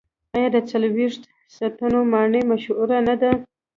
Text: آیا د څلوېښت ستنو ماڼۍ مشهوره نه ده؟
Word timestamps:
آیا 0.35 0.47
د 0.55 0.57
څلوېښت 0.69 1.21
ستنو 1.55 2.01
ماڼۍ 2.11 2.41
مشهوره 2.51 2.97
نه 3.07 3.15
ده؟ 3.21 3.31